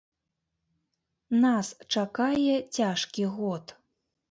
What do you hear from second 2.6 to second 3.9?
цяжкі год.